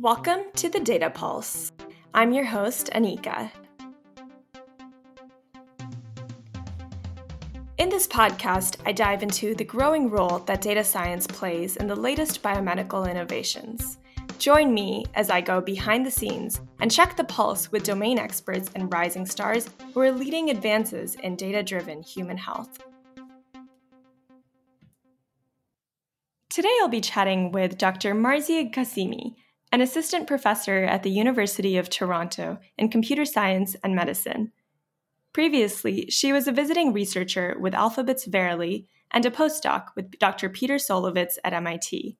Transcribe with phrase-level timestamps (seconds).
[0.00, 1.72] Welcome to the Data Pulse.
[2.14, 3.50] I'm your host, Anika.
[7.78, 11.96] In this podcast, I dive into the growing role that data science plays in the
[11.96, 13.98] latest biomedical innovations.
[14.38, 18.70] Join me as I go behind the scenes and check the pulse with domain experts
[18.76, 22.78] and rising stars who are leading advances in data driven human health.
[26.50, 28.14] Today I'll be chatting with Dr.
[28.14, 29.34] Marzyeh Ghassemi,
[29.70, 34.52] an assistant professor at the University of Toronto in computer science and medicine.
[35.32, 40.48] Previously, she was a visiting researcher with Alphabet's Verily and a postdoc with Dr.
[40.48, 42.16] Peter Szolovits at MIT.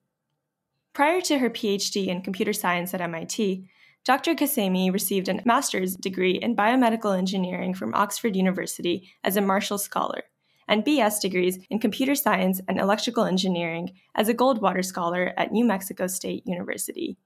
[0.93, 3.67] Prior to her PhD in computer science at MIT,
[4.05, 4.33] Dr.
[4.33, 10.23] Ghassemi received a master's degree in biomedical engineering from Oxford University as a Marshall Scholar
[10.67, 15.65] and BS degrees in computer science and electrical engineering as a Goldwater Scholar at New
[15.65, 17.17] Mexico State University.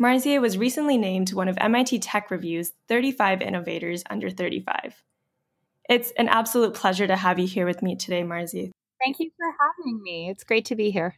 [0.00, 5.04] Marzyeh was recently named one of MIT Tech Review's 35 Innovators Under 35.
[5.88, 8.72] It's an absolute pleasure to have you here with me today, Marzyeh.
[9.04, 10.30] Thank you for having me.
[10.30, 11.14] It's great to be here.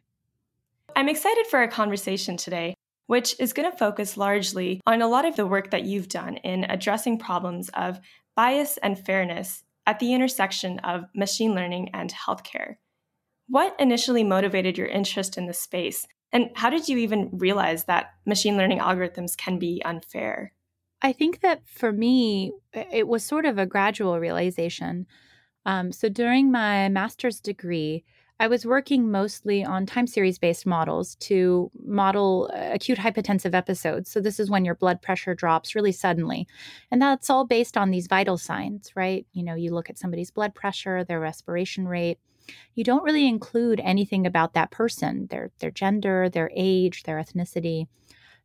[0.94, 2.74] I'm excited for our conversation today,
[3.06, 6.36] which is going to focus largely on a lot of the work that you've done
[6.38, 7.98] in addressing problems of
[8.34, 12.74] bias and fairness at the intersection of machine learning and healthcare.
[13.48, 18.14] What initially motivated your interest in the space, and how did you even realize that
[18.27, 20.52] machine learning algorithms can be unfair?
[21.02, 25.06] I think that for me, it was sort of a gradual realization.
[25.64, 28.05] Um, so during my master's degree,
[28.38, 34.11] I was working mostly on time series based models to model uh, acute hypotensive episodes.
[34.11, 36.46] So, this is when your blood pressure drops really suddenly.
[36.90, 39.27] And that's all based on these vital signs, right?
[39.33, 42.18] You know, you look at somebody's blood pressure, their respiration rate.
[42.75, 47.86] You don't really include anything about that person, their, their gender, their age, their ethnicity.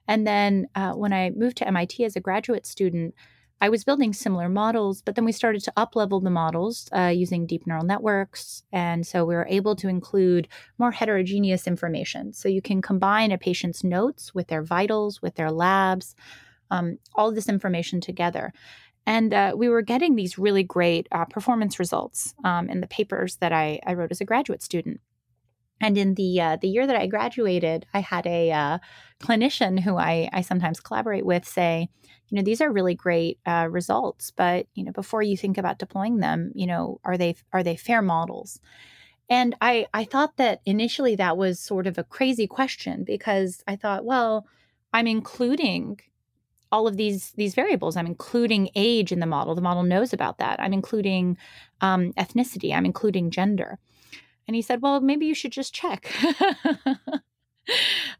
[0.08, 3.14] And then uh, when I moved to MIT as a graduate student,
[3.64, 7.46] I was building similar models, but then we started to uplevel the models uh, using
[7.46, 8.64] deep neural networks.
[8.74, 10.48] And so we were able to include
[10.80, 12.34] more heterogeneous information.
[12.34, 16.16] So you can combine a patient's notes with their vitals, with their labs,
[16.72, 18.52] um, all this information together.
[19.06, 23.38] And uh, we were getting these really great uh, performance results um, in the papers
[23.38, 25.02] that I, I wrote as a graduate student.
[25.82, 28.78] And in the uh, the year that I graduated, I had a uh,
[29.20, 31.90] clinician who I, I sometimes collaborate with say,
[32.30, 35.80] you know, these are really great uh, results, but you know, before you think about
[35.80, 38.60] deploying them, you know, are they are they fair models?
[39.28, 43.76] And I I thought that initially that was sort of a crazy question because I
[43.76, 44.46] thought, well,
[44.94, 46.00] I'm including
[46.72, 47.96] all of these these variables.
[47.96, 49.56] I'm including age in the model.
[49.56, 50.60] The model knows about that.
[50.60, 51.38] I'm including
[51.82, 52.74] um, ethnicity.
[52.74, 53.80] I'm including gender.
[54.48, 56.12] And he said, Well, maybe you should just check.
[56.50, 57.20] uh,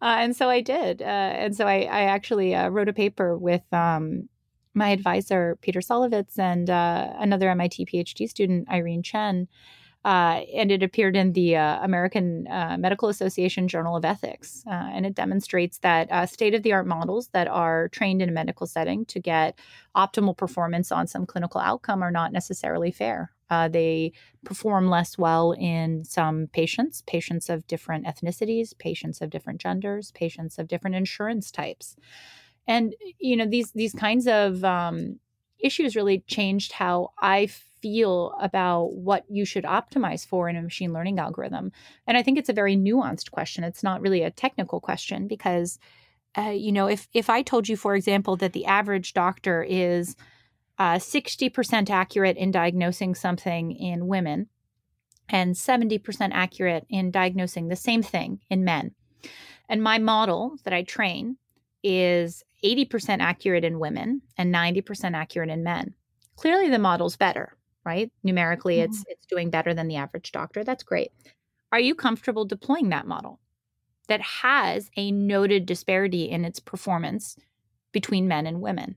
[0.02, 1.02] and so I did.
[1.02, 4.30] Uh, and so I, I actually uh, wrote a paper with um,
[4.74, 9.48] my advisor, Peter Szolovits, and uh, another MIT PhD student, Irene Chen.
[10.04, 14.64] Uh, and it appeared in the uh, American uh, Medical Association Journal of Ethics.
[14.66, 18.30] Uh, and it demonstrates that uh, state of the art models that are trained in
[18.30, 19.60] a medical setting to get
[19.96, 23.32] optimal performance on some clinical outcome are not necessarily fair.
[23.52, 24.14] Uh, they
[24.46, 30.58] perform less well in some patients, patients of different ethnicities, patients of different genders, patients
[30.58, 31.96] of different insurance types.
[32.66, 35.20] And, you know, these, these kinds of um,
[35.64, 37.48] issues really changed how I
[37.82, 41.72] feel about what you should optimize for in a machine learning algorithm.
[42.06, 43.64] And I think it's a very nuanced question.
[43.64, 45.80] It's not really a technical question because,
[46.38, 50.16] uh, you know, if if I told you, for example, that the average doctor is
[50.78, 54.48] uh, 60% accurate in diagnosing something in women
[55.30, 58.96] and 70% accurate in diagnosing the same thing in men.
[59.70, 61.38] And my model that I train
[61.84, 65.94] is 80% accurate in women and 90% accurate in men.
[66.36, 68.12] Clearly the model's better, right?
[68.24, 68.92] Numerically mm-hmm.
[68.92, 70.64] it's it's doing better than the average doctor.
[70.64, 71.12] That's great.
[71.72, 73.40] Are you comfortable deploying that model
[74.08, 77.38] that has a noted disparity in its performance
[77.92, 78.96] between men and women?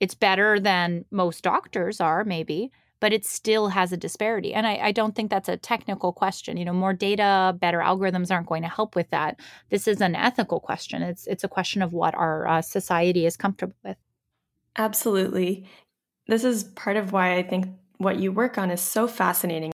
[0.00, 2.70] It's better than most doctors are, maybe,
[3.00, 4.54] but it still has a disparity.
[4.54, 6.56] And I, I, don't think that's a technical question.
[6.56, 9.38] You know, more data, better algorithms aren't going to help with that.
[9.70, 11.02] This is an ethical question.
[11.02, 13.96] It's it's a question of what our uh, society is comfortable with.
[14.76, 15.68] Absolutely.
[16.26, 17.66] This is part of why I think
[17.98, 19.72] what you work on is so fascinating.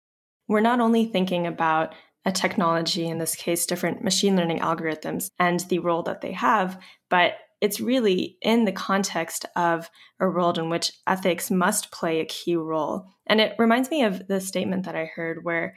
[0.48, 1.94] We're not only thinking about
[2.26, 6.80] a technology, in this case, different machine learning algorithms and the role that they have,
[7.10, 12.25] but it's really in the context of a world in which ethics must play a
[12.25, 13.08] key role.
[13.28, 15.75] And it reminds me of the statement that I heard where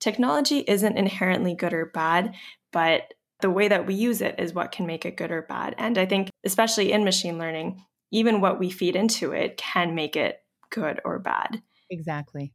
[0.00, 2.34] technology isn't inherently good or bad,
[2.72, 3.02] but
[3.40, 5.74] the way that we use it is what can make it good or bad.
[5.78, 10.16] And I think, especially in machine learning, even what we feed into it can make
[10.16, 10.38] it
[10.70, 11.62] good or bad.
[11.90, 12.52] Exactly.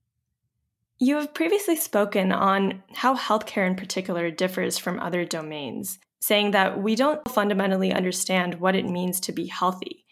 [0.97, 6.81] You have previously spoken on how healthcare in particular differs from other domains, saying that
[6.81, 10.05] we don't fundamentally understand what it means to be healthy.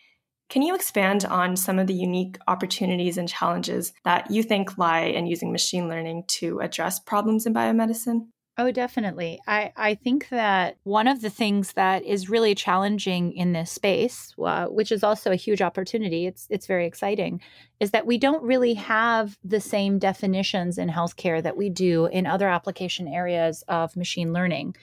[0.50, 5.02] Can you expand on some of the unique opportunities and challenges that you think lie
[5.02, 8.28] in using machine learning to address problems in biomedicine?
[8.58, 9.40] Oh, definitely.
[9.48, 14.34] I, I think that one of the things that is really challenging in this space,
[14.44, 17.40] uh, which is also a huge opportunity, it's it's very exciting,
[17.80, 22.26] is that we don't really have the same definitions in healthcare that we do in
[22.26, 24.76] other application areas of machine learning,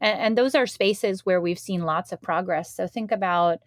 [0.00, 2.74] and, and those are spaces where we've seen lots of progress.
[2.74, 3.58] So think about,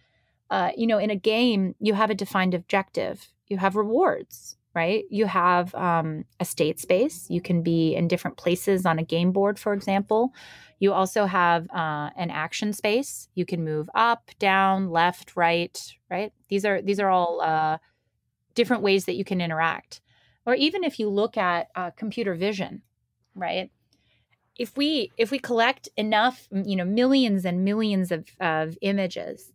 [0.49, 5.03] uh, you know, in a game, you have a defined objective, you have rewards, right?
[5.09, 7.27] You have um, a state space.
[7.29, 10.33] You can be in different places on a game board, for example.
[10.79, 13.27] You also have uh, an action space.
[13.35, 15.79] You can move up, down, left, right,
[16.09, 16.31] right?
[16.47, 17.77] These are these are all uh,
[18.55, 20.01] different ways that you can interact.
[20.45, 22.81] Or even if you look at uh, computer vision,
[23.35, 23.69] right?
[24.61, 29.51] If we if we collect enough, you know, millions and millions of, of images,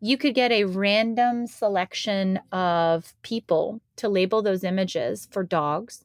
[0.00, 6.04] you could get a random selection of people to label those images for dogs.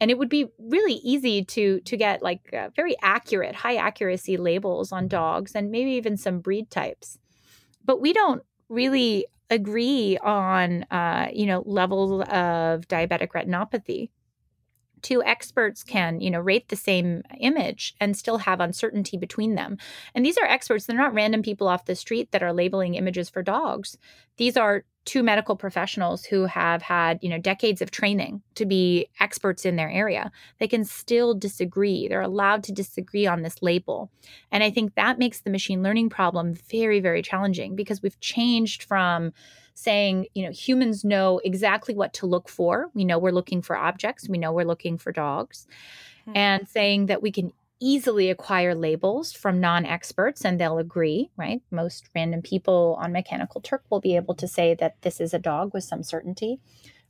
[0.00, 4.36] And it would be really easy to to get like uh, very accurate high accuracy
[4.36, 7.18] labels on dogs and maybe even some breed types.
[7.84, 14.10] But we don't really agree on uh, you know level of diabetic retinopathy
[15.02, 19.76] two experts can you know rate the same image and still have uncertainty between them.
[20.14, 23.28] And these are experts they're not random people off the street that are labeling images
[23.28, 23.98] for dogs.
[24.36, 29.08] These are two medical professionals who have had you know decades of training to be
[29.18, 30.30] experts in their area.
[30.58, 32.06] They can still disagree.
[32.08, 34.10] They're allowed to disagree on this label.
[34.52, 38.82] And i think that makes the machine learning problem very very challenging because we've changed
[38.84, 39.32] from
[39.80, 42.90] saying, you know, humans know exactly what to look for.
[42.94, 45.66] We know we're looking for objects, we know we're looking for dogs,
[46.22, 46.36] mm-hmm.
[46.36, 51.62] and saying that we can easily acquire labels from non experts and they'll agree, right?
[51.70, 55.38] Most random people on Mechanical Turk will be able to say that this is a
[55.38, 56.60] dog with some certainty.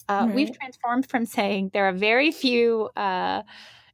[0.09, 0.35] Uh, right.
[0.35, 2.89] We've transformed from saying there are very few.
[2.97, 3.43] Uh,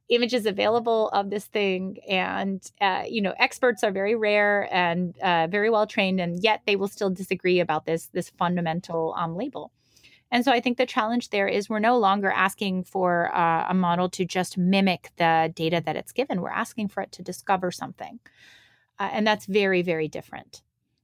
[0.09, 5.47] images available of this thing and uh, you know experts are very rare and uh,
[5.47, 9.71] very well trained and yet they will still disagree about this this fundamental um, label.
[10.31, 13.73] And so i think the challenge there is we're no longer asking for uh, a
[13.73, 16.41] model to just mimic the data that it's given.
[16.41, 18.19] We're asking for it to discover something
[18.99, 20.61] uh, and that's very very different.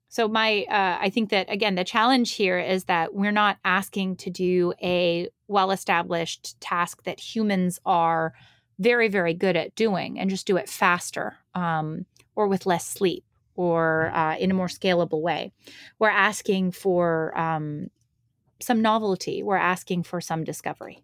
[0.08, 4.16] So my uh, i think that again the challenge here is that we're not asking
[4.18, 8.34] to do a well established task that humans are
[8.80, 12.06] very, very good at doing and just do it faster um,
[12.36, 13.24] or with less sleep
[13.56, 15.52] or uh, in a more scalable way.
[16.00, 17.90] We're asking for um,
[18.60, 21.04] some novelty, we're asking for some discovery.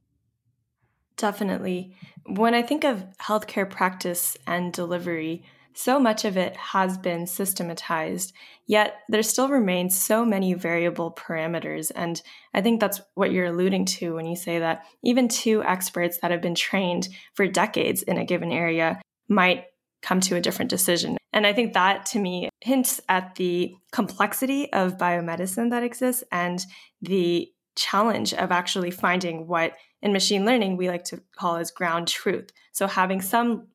[1.18, 1.96] Definitely.
[2.26, 5.44] When I think of healthcare practice and delivery,
[5.80, 8.34] so much of it has been systematized,
[8.68, 11.90] yet there still remains so many variable parameters.
[11.96, 12.22] And
[12.54, 16.32] I think that's what you're alluding to when you say that even two experts that
[16.32, 19.68] have been trained for decades in a given area might
[20.02, 21.16] come to a different decision.
[21.32, 26.60] And I think that to me hints at the complexity of biomedicine that exists and
[27.02, 32.10] the challenge of actually finding what in machine learning we like to call as ground
[32.10, 32.50] truth.
[32.74, 33.68] So having some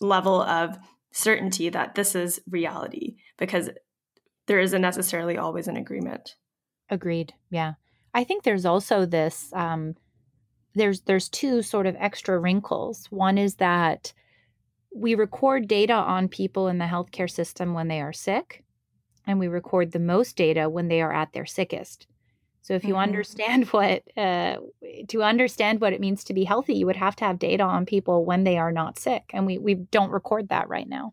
[0.00, 0.78] level of
[1.12, 3.70] certainty that this is reality because
[4.46, 6.36] there isn't necessarily always an agreement.
[6.88, 7.34] Agreed.
[7.50, 7.74] Yeah.
[8.14, 9.94] I think there's also this um,
[10.74, 13.06] there's there's two sort of extra wrinkles.
[13.10, 14.12] One is that
[14.94, 18.64] we record data on people in the healthcare system when they are sick,
[19.26, 22.06] and we record the most data when they are at their sickest.
[22.62, 23.02] So if you mm-hmm.
[23.02, 24.56] understand what uh,
[25.08, 27.86] to understand what it means to be healthy, you would have to have data on
[27.86, 31.12] people when they are not sick, and we we don't record that right now.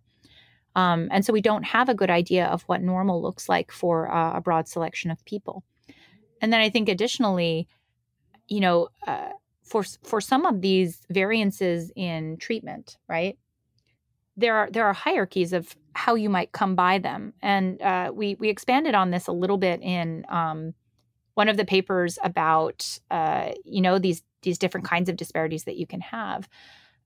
[0.75, 4.11] Um, and so we don't have a good idea of what normal looks like for
[4.11, 5.63] uh, a broad selection of people.
[6.39, 7.67] And then I think additionally,
[8.47, 9.29] you know, uh,
[9.63, 13.37] for for some of these variances in treatment, right?
[14.37, 18.35] There are there are hierarchies of how you might come by them, and uh, we
[18.35, 20.25] we expanded on this a little bit in.
[20.29, 20.73] Um,
[21.37, 25.77] one of the papers about uh, you know these these different kinds of disparities that
[25.77, 26.49] you can have.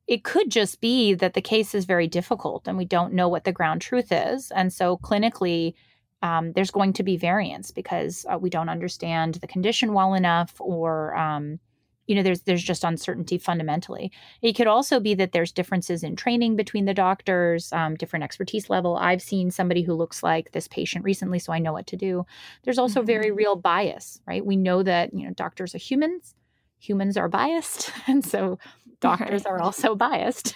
[0.07, 3.43] It could just be that the case is very difficult and we don't know what
[3.43, 4.51] the ground truth is.
[4.51, 5.73] And so clinically
[6.21, 10.55] um, there's going to be variance because uh, we don't understand the condition well enough
[10.59, 11.59] or um,
[12.08, 14.12] you know there's there's just uncertainty fundamentally.
[14.41, 18.70] It could also be that there's differences in training between the doctors um, different expertise
[18.70, 18.98] level.
[18.98, 22.25] I've seen somebody who looks like this patient recently so i know what to do.
[22.63, 23.08] There's also mm-hmm.
[23.08, 24.46] very real bias right?
[24.46, 26.36] We know that you know doctors are humans.
[26.79, 28.58] Humans are biased and so
[29.00, 29.51] doctors right.
[29.51, 30.55] are also biased.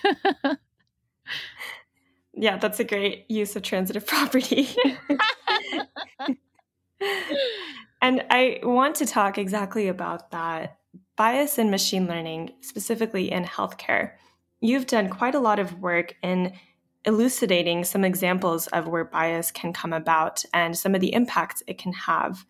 [2.33, 4.67] Yeah that's a great use of transitive property.
[8.01, 10.77] And i want to talk exactly about that
[11.15, 14.11] bias in machine learning, specifically in healthcare.
[14.59, 16.53] You've done quite a lot of work in
[17.05, 21.77] elucidating some examples of where bias can come about and some of the impacts it
[21.77, 22.45] can have.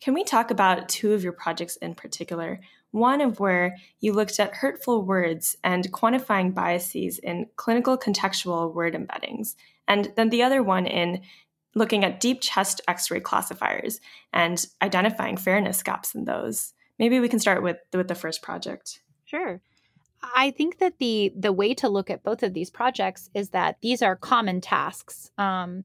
[0.00, 2.60] Can we talk about two of your projects in particular?
[2.90, 8.94] One of where you looked at hurtful words and quantifying biases in clinical contextual word
[8.94, 11.22] embeddings, and then the other one in
[11.74, 14.00] looking at deep chest x ray classifiers
[14.32, 16.72] and identifying fairness gaps in those.
[16.98, 19.00] Maybe we can start with with the first project.
[19.24, 19.60] Sure.
[20.34, 23.76] I think that the the way to look at both of these projects is that
[23.82, 25.30] these are common tasks.
[25.38, 25.84] Um,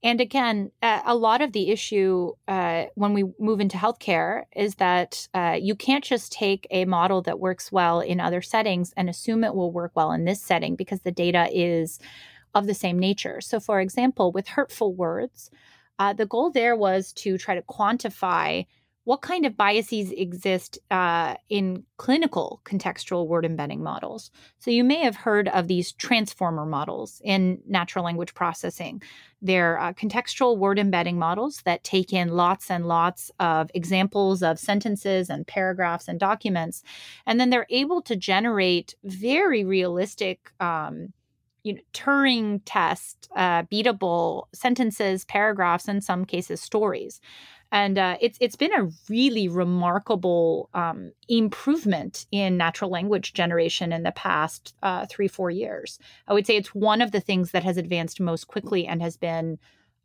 [0.00, 5.26] and again, a lot of the issue uh, when we move into healthcare is that
[5.34, 9.42] uh, you can't just take a model that works well in other settings and assume
[9.42, 11.98] it will work well in this setting because the data is
[12.54, 13.40] of the same nature.
[13.40, 15.50] So, for example, with hurtful words,
[15.98, 18.66] uh, the goal there was to try to quantify
[19.08, 24.30] what kind of biases exist uh, in clinical contextual word embedding models?
[24.58, 29.00] So, you may have heard of these transformer models in natural language processing.
[29.40, 34.58] They're uh, contextual word embedding models that take in lots and lots of examples of
[34.58, 36.82] sentences and paragraphs and documents.
[37.24, 40.50] And then they're able to generate very realistic.
[40.60, 41.14] Um,
[41.64, 47.20] you know, Turing test, uh, beatable sentences, paragraphs, in some cases, stories
[47.70, 54.02] and uh, it's it's been a really remarkable um, improvement in natural language generation in
[54.02, 55.98] the past uh, three four years.
[56.26, 59.16] I would say it's one of the things that has advanced most quickly and has
[59.16, 59.58] been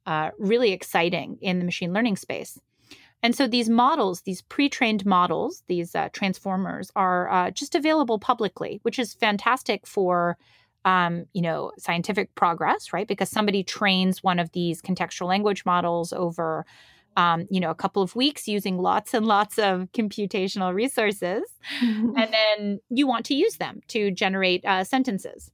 [0.06, 2.60] uh, really exciting in the machine learning space.
[3.22, 8.82] And so these models, these pre-trained models, these uh, transformers, are uh, just available publicly,
[8.84, 10.38] which is fantastic for
[10.86, 13.08] um, you know, scientific progress, right?
[13.08, 16.66] Because somebody trains one of these contextual language models over
[17.16, 21.44] um, you know, a couple of weeks using lots and lots of computational resources.
[21.82, 25.52] and then you want to use them to generate uh, sentences.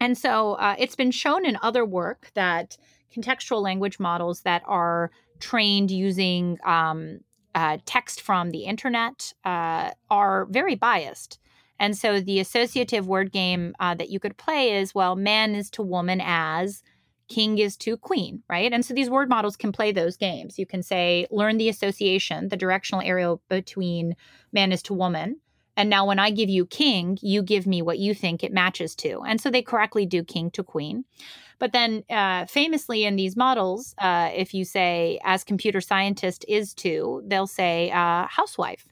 [0.00, 2.76] And so uh, it's been shown in other work that
[3.14, 7.20] contextual language models that are trained using um,
[7.54, 11.38] uh, text from the internet uh, are very biased.
[11.78, 15.70] And so the associative word game uh, that you could play is well, man is
[15.70, 16.82] to woman as
[17.28, 18.72] king is to queen, right?
[18.72, 20.58] And so these word models can play those games.
[20.58, 24.14] You can say, learn the association, the directional arrow between
[24.52, 25.40] man is to woman.
[25.76, 28.94] And now when I give you king, you give me what you think it matches
[28.96, 29.20] to.
[29.26, 31.04] And so they correctly do king to queen.
[31.58, 36.74] But then uh, famously in these models, uh, if you say, as computer scientist is
[36.74, 38.86] to, they'll say uh, housewife.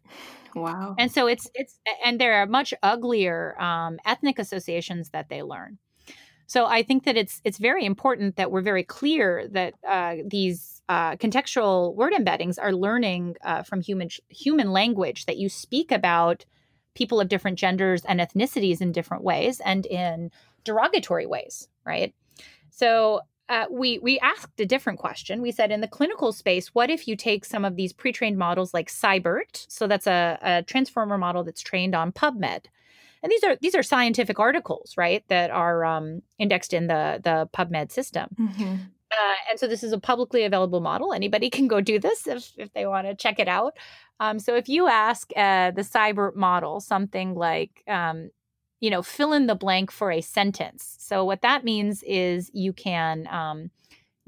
[0.55, 0.95] Wow.
[0.99, 5.79] And so it's it's and there are much uglier um, ethnic associations that they learn.
[6.47, 10.83] So I think that it's it's very important that we're very clear that uh, these
[10.89, 16.45] uh, contextual word embeddings are learning uh, from human human language that you speak about
[16.95, 20.31] people of different genders and ethnicities in different ways and in
[20.63, 22.15] derogatory ways, right?
[22.71, 25.43] So uh, we we asked a different question.
[25.43, 28.73] We said in the clinical space, what if you take some of these pre-trained models
[28.73, 29.67] like SciBERT?
[29.69, 32.67] So that's a, a transformer model that's trained on PubMed
[33.25, 37.49] and these are these are scientific articles, right, that are um, indexed in the the
[37.55, 38.29] PubMed system.
[38.39, 38.75] Mm-hmm.
[39.11, 41.13] Uh, and so this is a publicly available model.
[41.13, 43.77] Anybody can go do this if, if they want to check it out.
[44.21, 48.31] Um, so if you ask uh, the SciBERT model something like, um,
[48.81, 50.97] you know, fill in the blank for a sentence.
[50.99, 53.71] So what that means is you can um,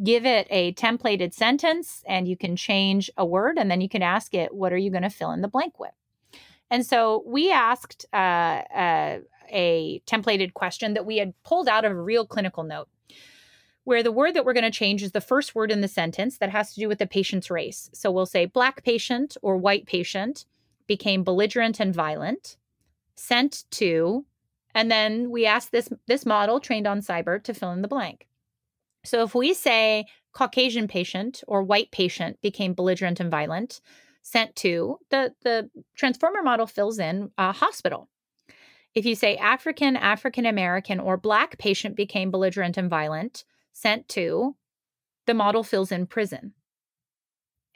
[0.02, 4.02] give it a templated sentence and you can change a word and then you can
[4.02, 5.92] ask it, what are you going to fill in the blank with?
[6.70, 9.18] And so we asked uh, uh,
[9.50, 12.88] a templated question that we had pulled out of a real clinical note,
[13.84, 16.38] where the word that we're going to change is the first word in the sentence
[16.38, 17.88] that has to do with the patient's race.
[17.94, 20.44] So we'll say black patient or white patient
[20.88, 22.56] became belligerent and violent,
[23.14, 24.24] sent to,
[24.74, 28.26] and then we asked this this model trained on SciBERT to fill in the blank.
[29.04, 33.80] So if we say Caucasian patient or white patient became belligerent and violent,
[34.26, 38.08] sent to, the, the transformer model fills in a hospital.
[38.92, 44.56] If you say African, African American, or Black patient became belligerent and violent, sent to,
[45.26, 46.54] the model fills in prison.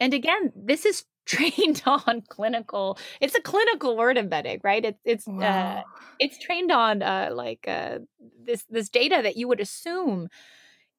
[0.00, 5.28] And again, this is trained on clinical it's a clinical word embedding right it's it's
[5.28, 5.76] uh, wow.
[5.76, 5.82] uh,
[6.18, 7.98] it's trained on uh, like uh,
[8.42, 10.28] this this data that you would assume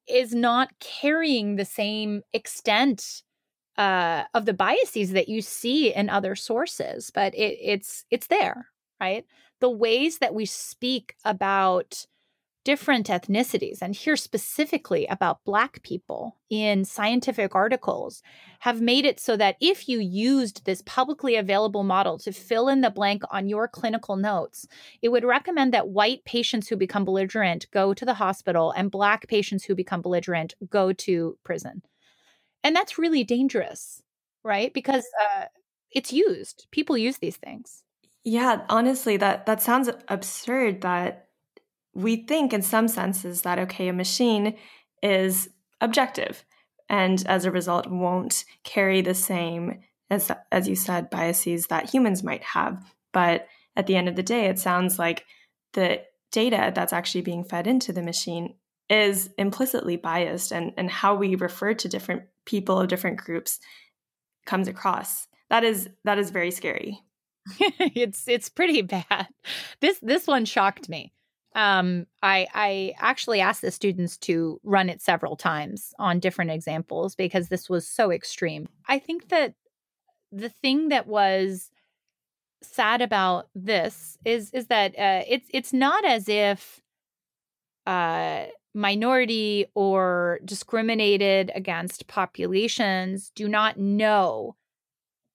[0.08, 3.24] is not carrying the same extent
[3.78, 8.66] uh, of the biases that you see in other sources but it, it's it's there
[9.00, 9.24] right
[9.60, 12.06] the ways that we speak about
[12.64, 18.22] different ethnicities, and here specifically about Black people in scientific articles,
[18.60, 22.80] have made it so that if you used this publicly available model to fill in
[22.80, 24.66] the blank on your clinical notes,
[25.00, 29.26] it would recommend that white patients who become belligerent go to the hospital and Black
[29.26, 31.82] patients who become belligerent go to prison.
[32.64, 34.02] And that's really dangerous,
[34.44, 34.72] right?
[34.72, 35.46] Because uh,
[35.90, 37.82] it's used, people use these things.
[38.24, 41.28] Yeah, honestly, that that sounds absurd that
[41.94, 44.56] we think in some senses that okay, a machine
[45.02, 45.48] is
[45.80, 46.44] objective
[46.88, 52.22] and as a result won't carry the same as as you said biases that humans
[52.22, 52.94] might have.
[53.12, 55.24] But at the end of the day, it sounds like
[55.72, 58.54] the data that's actually being fed into the machine
[58.88, 63.58] is implicitly biased and, and how we refer to different people of different groups
[64.46, 65.26] comes across.
[65.50, 66.98] That is that is very scary.
[67.58, 69.28] it's it's pretty bad.
[69.80, 71.12] This this one shocked me.
[71.54, 77.14] Um, I I actually asked the students to run it several times on different examples
[77.14, 78.68] because this was so extreme.
[78.88, 79.54] I think that
[80.30, 81.70] the thing that was
[82.62, 86.80] sad about this is is that uh, it's it's not as if
[87.86, 94.56] uh, minority or discriminated against populations do not know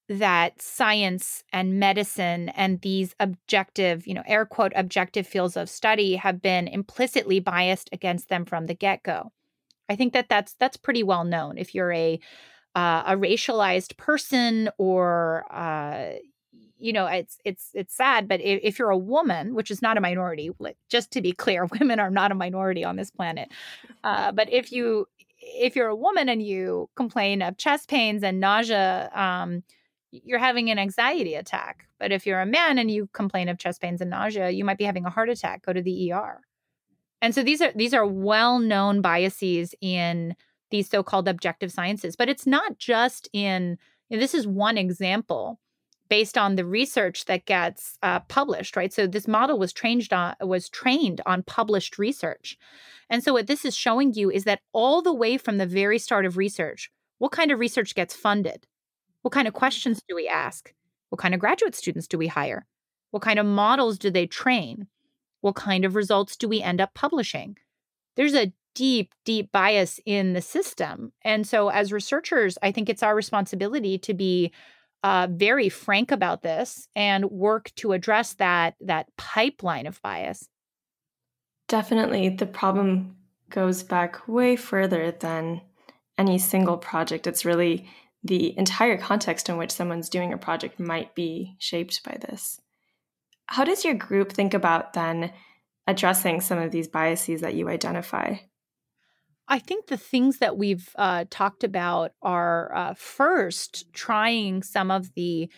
[0.09, 6.15] that science and medicine and these objective, you know, air quote, objective fields of study
[6.15, 9.31] have been implicitly biased against them from the get go.
[9.89, 11.57] I think that that's that's pretty well known.
[11.57, 12.19] If you're a
[12.75, 16.13] uh, a racialized person or uh,
[16.79, 19.97] you know it's it's it's sad but if, if, you're a woman which is not
[19.97, 20.51] a minority
[20.89, 23.49] just to be clear women are not a minority on this planet
[24.03, 25.07] uh, but if you
[25.39, 29.63] if you're a woman and you complain of chest pains and nausea um,
[30.11, 31.87] you're having an anxiety attack.
[31.99, 34.77] But if you're a man and you complain of chest pains and nausea, you might
[34.77, 35.65] be having a heart attack.
[35.65, 36.41] Go to the ER.
[37.21, 40.35] And so these are these are well-known biases in
[40.69, 43.77] these so-called objective sciences, but it's not just in
[44.09, 45.59] this is one example
[46.09, 48.93] based on the research that gets uh, published, right?
[48.93, 52.57] So this model was trained on was trained on published research,
[53.09, 55.99] and so what this is showing you is that all the way from the very
[55.99, 58.67] start of research, what kind of research gets funded?
[59.21, 60.73] What kind of questions do we ask?
[61.09, 62.65] What kind of graduate students do we hire?
[63.11, 64.87] What kind of models do they train?
[65.41, 67.57] What kind of results do we end up publishing?
[68.15, 71.11] There's a deep, deep bias in the system.
[71.23, 74.51] And so, as researchers, I think it's our responsibility to be
[75.03, 80.47] uh, very frank about this and work to address that that pipeline of bias.
[81.67, 83.17] Definitely, the problem
[83.49, 85.61] goes back way further than
[86.17, 87.27] any single project.
[87.27, 87.87] It's really
[88.23, 92.59] the entire context in which someone's doing a project might be shaped by this.
[93.45, 95.31] How does your group think about then
[95.85, 98.35] addressing some of these biases that you identify?
[99.47, 105.13] I think the things that we've uh, talked about are uh, first trying some of
[105.13, 105.49] the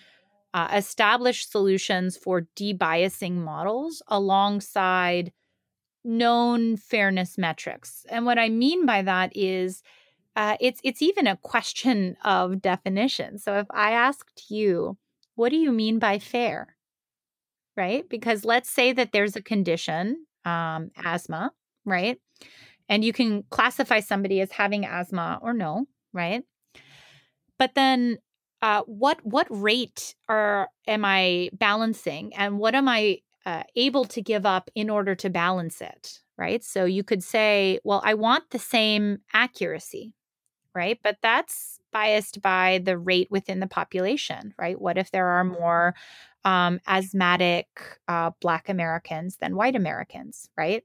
[0.53, 5.31] uh, established solutions for debiasing models alongside
[6.03, 8.05] known fairness metrics.
[8.09, 9.83] And what I mean by that is
[10.35, 13.37] uh, it's it's even a question of definition.
[13.39, 14.97] So if I asked you,
[15.35, 16.75] what do you mean by fair?
[17.77, 18.07] Right?
[18.09, 21.51] Because let's say that there's a condition, um, asthma,
[21.85, 22.19] right?
[22.89, 26.43] And you can classify somebody as having asthma or no, right?
[27.57, 28.17] But then
[28.61, 34.21] uh, what what rate are am I balancing, and what am I uh, able to
[34.21, 36.19] give up in order to balance it?
[36.37, 36.63] Right.
[36.63, 40.13] So you could say, well, I want the same accuracy,
[40.73, 40.97] right?
[41.03, 44.79] But that's biased by the rate within the population, right?
[44.79, 45.95] What if there are more
[46.45, 47.67] um, asthmatic
[48.07, 50.83] uh, Black Americans than white Americans, right?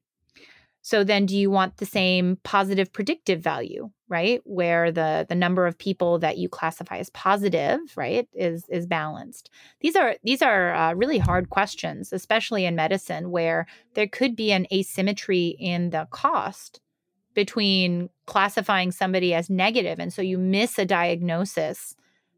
[0.84, 5.66] So then, do you want the same positive predictive value, right, where the the number
[5.66, 9.48] of people that you classify as positive, right, is is balanced?
[9.80, 14.52] These are these are uh, really hard questions, especially in medicine, where there could be
[14.52, 16.80] an asymmetry in the cost
[17.32, 21.96] between classifying somebody as negative and so you miss a diagnosis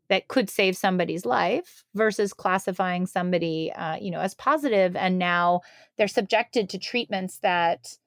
[0.08, 5.60] that could save somebody's life versus classifying somebody uh, you know as positive and now
[5.98, 7.98] they're subjected to treatments that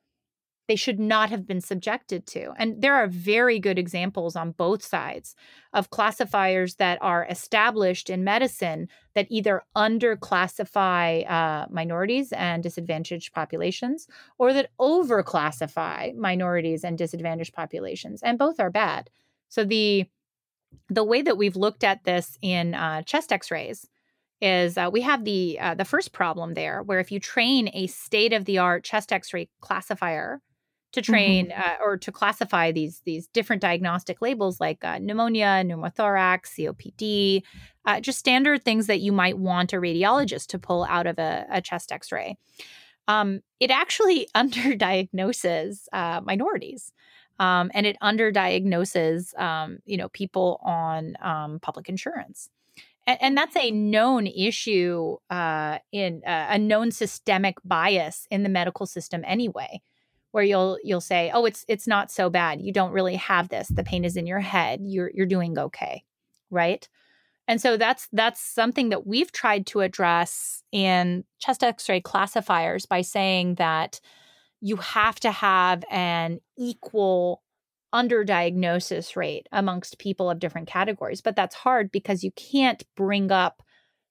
[0.69, 2.53] they should not have been subjected to.
[2.55, 5.35] And there are very good examples on both sides
[5.73, 14.07] of classifiers that are established in medicine that either underclassify uh, minorities and disadvantaged populations
[14.37, 18.21] or that overclassify minorities and disadvantaged populations.
[18.21, 19.09] And both are bad.
[19.49, 20.05] So the
[20.87, 23.87] the way that we've looked at this in uh, chest X-rays
[24.39, 27.87] is uh, we have the uh, the first problem there, where if you train a
[27.87, 30.41] state of the art chest X-ray classifier
[30.91, 31.61] to train mm-hmm.
[31.61, 37.43] uh, or to classify these these different diagnostic labels like uh, pneumonia, pneumothorax, COPD,
[37.85, 41.45] uh, just standard things that you might want a radiologist to pull out of a,
[41.49, 42.37] a chest X-ray.
[43.07, 46.91] Um, it actually underdiagnoses uh, minorities.
[47.39, 52.49] Um, and it underdiagnoses, um, you know, people on um, public insurance
[53.07, 58.85] and, that's a known issue uh, in uh, a known systemic bias in the medical
[58.85, 59.81] system anyway
[60.31, 62.61] where you'll you'll say, "Oh, it's it's not so bad.
[62.61, 63.67] You don't really have this.
[63.69, 64.81] The pain is in your head.
[64.83, 66.03] You're you're doing okay."
[66.51, 66.87] Right?
[67.47, 73.01] And so that's that's something that we've tried to address in chest x-ray classifiers by
[73.01, 73.99] saying that
[74.61, 77.41] you have to have an equal
[77.93, 81.21] underdiagnosis rate amongst people of different categories.
[81.21, 83.63] But that's hard because you can't bring up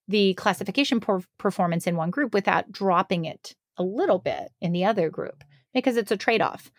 [0.08, 4.84] the classification per- performance in one group without dropping it a little bit in the
[4.84, 6.70] other group because it's a trade off.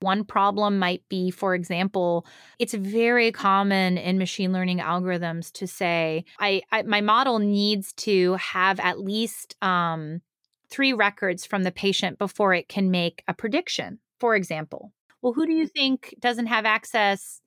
[0.00, 2.26] One problem might be, for example,
[2.58, 8.34] it's very common in machine learning algorithms to say, I, I my model needs to
[8.34, 10.20] have at least um,
[10.68, 14.92] three records from the patient before it can make a prediction, for example.
[15.22, 17.40] Well, who do you think doesn't have access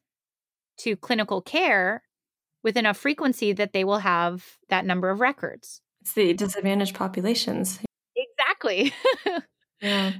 [0.79, 2.01] to clinical care
[2.63, 5.81] with enough frequency that they will have that number of records?
[6.01, 7.79] It's the disadvantaged populations.
[8.15, 8.91] Exactly.
[9.81, 10.13] yeah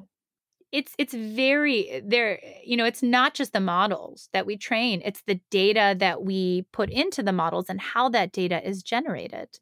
[0.71, 5.23] it's it's very there you know it's not just the models that we train it's
[5.23, 9.59] the data that we put into the models and how that data is generated.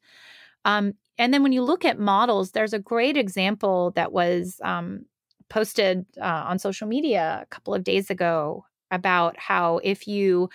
[0.64, 5.06] Um, and then when you look at models there's a great example that was um,
[5.48, 10.48] posted uh, on social media a couple of days ago about how if you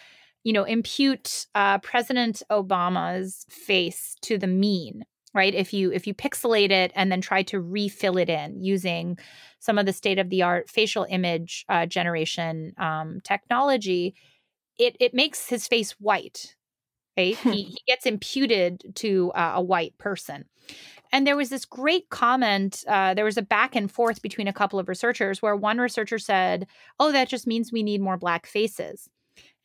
[0.44, 5.54] you know impute uh, president obama's face to the mean right?
[5.54, 9.18] If you if you pixelate it and then try to refill it in using
[9.60, 14.16] some of the state of the art facial image uh, generation um, technology
[14.78, 16.56] it it makes his face white
[17.18, 17.38] right?
[17.44, 20.46] He, he gets imputed to uh, a white person.
[21.12, 24.54] And there was this great comment uh, there was a back and forth between a
[24.54, 26.68] couple of researchers where one researcher said
[27.00, 29.10] oh that just means we need more black faces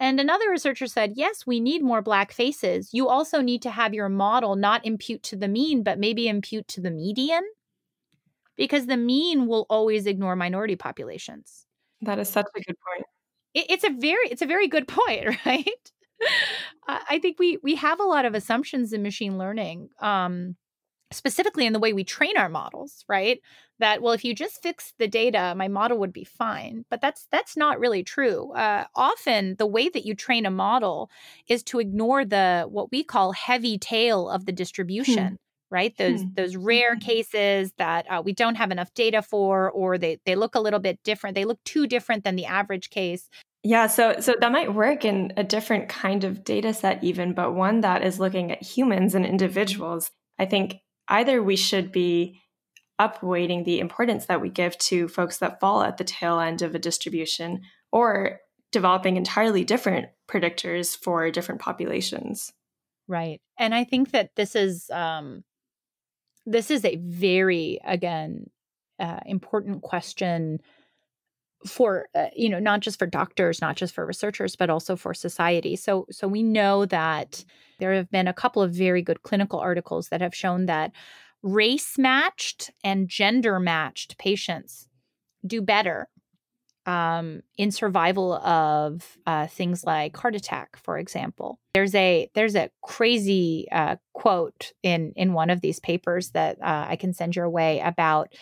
[0.01, 2.91] and another researcher said, yes, we need more black faces.
[2.93, 6.69] You also need to have your model not impute to the mean, but maybe impute
[6.69, 7.43] to the median,
[8.57, 11.67] because the mean will always ignore minority populations.
[12.03, 13.07] That is such a good point.
[13.55, 15.93] It, it's a very, it's a very good point, right?
[16.89, 19.91] I think we we have a lot of assumptions in machine learning.
[20.01, 20.57] Um,
[21.11, 23.41] specifically in the way we train our models right
[23.79, 27.27] that well if you just fix the data my model would be fine but that's
[27.33, 31.11] that's not really true uh, often the way that you train a model
[31.49, 35.35] is to ignore the what we call heavy tail of the distribution hmm.
[35.71, 36.29] right those hmm.
[36.35, 40.55] those rare cases that uh, we don't have enough data for or they they look
[40.55, 43.31] a little bit different they look too different than the average case
[43.65, 47.55] yeah, so so that might work in a different kind of data set even, but
[47.55, 50.13] one that is looking at humans and individuals.
[50.39, 50.77] I think
[51.09, 52.41] either we should be
[53.01, 56.75] upweighting the importance that we give to folks that fall at the tail end of
[56.75, 57.61] a distribution
[57.93, 58.41] or
[58.73, 62.53] developing entirely different predictors for different populations.
[63.07, 63.41] Right.
[63.59, 65.45] And i think that this is um
[66.45, 68.51] this is a very again
[68.99, 70.61] uh, important question
[71.67, 75.13] for uh, you know not just for doctors not just for researchers but also for
[75.13, 77.45] society so so we know that
[77.81, 80.93] there have been a couple of very good clinical articles that have shown that
[81.43, 84.89] race matched and gender matched patients
[85.47, 86.09] do better
[86.89, 91.61] um, in survival of uh, things like heart attack, for example.
[91.75, 96.87] There's a there's a crazy uh, quote in in one of these papers that uh,
[96.89, 98.33] I can send your way about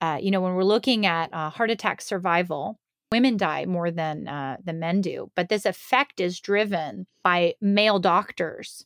[0.00, 2.78] uh, you know, when we're looking at uh, heart attack survival,
[3.12, 7.98] women die more than uh, the men do, but this effect is driven by male
[7.98, 8.84] doctors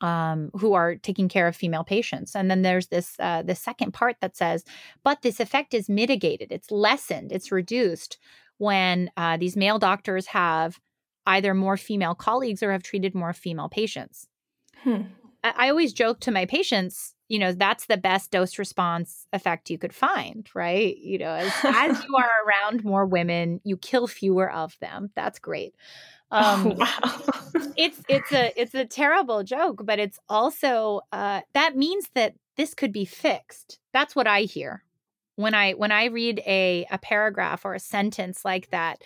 [0.00, 2.34] um, who are taking care of female patients.
[2.36, 4.64] And then there's this uh, the second part that says,
[5.02, 8.18] but this effect is mitigated, it's lessened, it's reduced
[8.58, 10.78] when uh, these male doctors have
[11.26, 14.28] either more female colleagues or have treated more female patients.
[14.82, 15.02] Hmm.
[15.44, 19.78] I always joke to my patients, you know, that's the best dose response effect you
[19.78, 20.96] could find, right?
[20.96, 25.10] You know, as, as you are around more women, you kill fewer of them.
[25.14, 25.74] That's great.
[26.30, 27.72] Um, oh, wow.
[27.76, 32.74] it's it's a it's a terrible joke, but it's also uh, that means that this
[32.74, 33.78] could be fixed.
[33.92, 34.82] That's what I hear
[35.36, 39.02] when I when I read a a paragraph or a sentence like that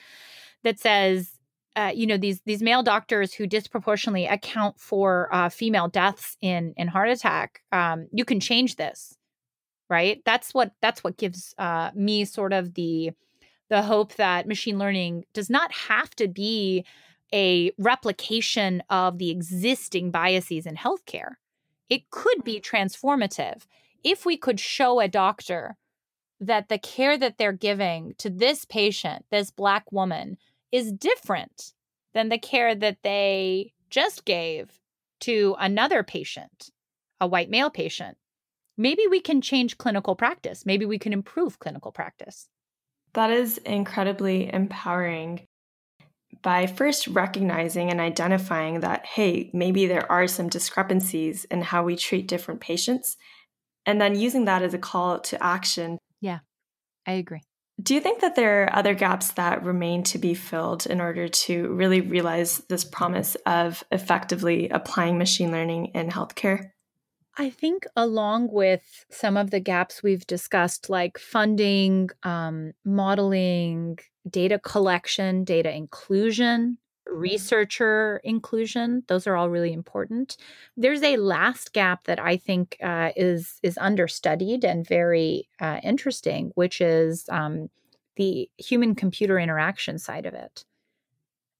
[0.63, 1.38] that says
[1.77, 6.75] uh, you know these these male doctors who disproportionately account for uh, female deaths in
[6.77, 9.19] in heart attack um, you can change this
[9.89, 10.23] right?
[10.25, 13.11] That's what that's what gives uh, me sort of the
[13.71, 16.85] the hope that machine learning does not have to be
[17.35, 21.33] a replication of the existing biases in healthcare.
[21.91, 23.67] It could be transformative.
[24.03, 25.77] If we could show a doctor
[26.41, 30.39] that the care that they're giving to this patient this black woman
[30.73, 31.73] is different
[32.15, 34.81] than the care that they just gave
[35.21, 36.71] to another patient,
[37.21, 38.17] a white male patient.
[38.77, 40.65] Maybe we can change clinical practice.
[40.65, 42.49] Maybe we can improve clinical practice.
[43.15, 45.47] That is incredibly empowering.
[46.43, 51.97] By first recognizing and identifying that, hey, maybe there are some discrepancies in how we
[51.97, 53.17] treat different patients,
[53.87, 55.99] and then using that as a call to action.
[56.21, 56.41] Yeah,
[57.07, 57.43] I agree.
[57.81, 61.29] Do you think that there are other gaps that remain to be filled in order
[61.29, 66.71] to really realize this promise of effectively applying machine learning in healthcare?
[67.37, 74.59] I think, along with some of the gaps we've discussed, like funding, um, modeling, data
[74.59, 76.79] collection, data inclusion,
[77.09, 80.37] researcher inclusion, those are all really important.
[80.77, 86.53] There's a last gap that I think uh, is is understudied and very uh, interesting,
[86.55, 87.69] which is um,
[88.17, 90.65] the human computer interaction side of it.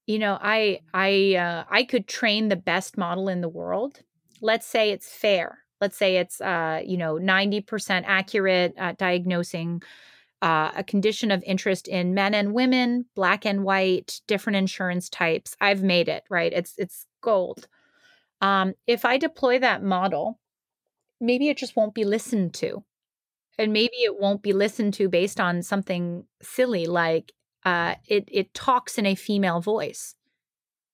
[0.07, 4.01] You know i i uh, i could train the best model in the world.
[4.41, 5.59] Let's say it's fair.
[5.81, 9.81] Let's say it's uh, you know 90% accurate at diagnosing
[10.41, 15.55] uh, a condition of interest in men and women black and white different insurance types
[15.59, 17.67] i've made it right it's it's gold
[18.41, 20.39] um, if i deploy that model
[21.19, 22.83] maybe it just won't be listened to
[23.57, 27.33] and maybe it won't be listened to based on something silly like
[27.65, 30.15] uh, it it talks in a female voice.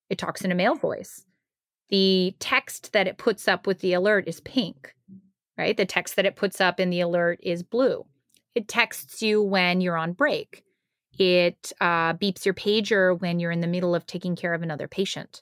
[0.09, 1.25] It talks in a male voice.
[1.89, 4.95] The text that it puts up with the alert is pink,
[5.57, 5.77] right?
[5.77, 8.05] The text that it puts up in the alert is blue.
[8.55, 10.63] It texts you when you're on break.
[11.17, 14.87] It uh, beeps your pager when you're in the middle of taking care of another
[14.87, 15.41] patient.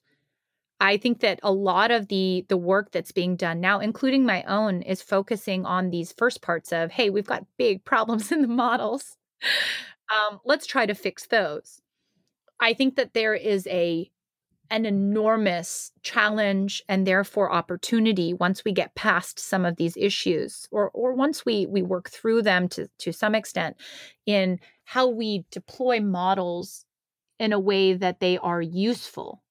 [0.79, 4.43] I think that a lot of the the work that's being done now, including my
[4.43, 8.47] own, is focusing on these first parts of, hey, we've got big problems in the
[8.47, 9.17] models.
[10.11, 11.81] Um, let's try to fix those.
[12.59, 14.11] I think that there is a
[14.73, 20.89] an enormous challenge and therefore opportunity once we get past some of these issues or
[20.95, 23.77] or once we we work through them to to some extent
[24.25, 26.85] in how we deploy models
[27.37, 29.43] in a way that they are useful.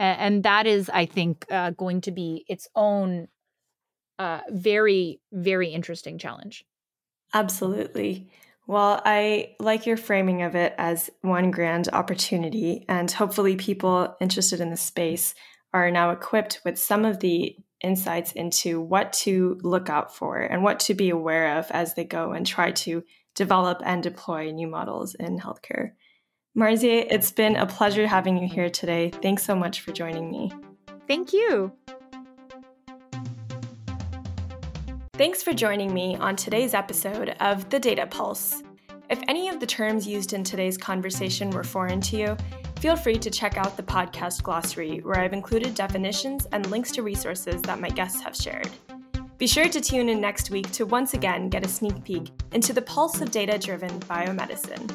[0.00, 3.28] And that is i think uh, going to be its own
[4.18, 6.64] uh, very very interesting challenge.
[7.32, 8.28] Absolutely
[8.70, 14.60] well i like your framing of it as one grand opportunity and hopefully people interested
[14.60, 15.34] in the space
[15.74, 20.62] are now equipped with some of the insights into what to look out for and
[20.62, 23.02] what to be aware of as they go and try to
[23.34, 25.92] develop and deploy new models in healthcare
[26.58, 29.10] Marzyeh, it's been a pleasure having you here today.
[29.10, 30.50] Thanks so much for joining me.
[31.06, 31.72] Thank you.
[35.20, 38.62] Thanks for joining me on today's episode of The Data Pulse.
[39.10, 42.36] If any of the terms used in today's conversation were foreign to you,
[42.78, 47.02] feel free to check out the podcast glossary, where I've included definitions and links to
[47.02, 48.70] resources that my guests have shared.
[49.36, 52.72] Be sure to tune in next week to once again get a sneak peek into
[52.72, 54.90] the pulse of data driven biomedicine.